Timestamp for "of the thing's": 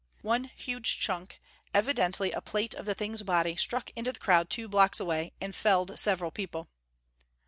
2.73-3.21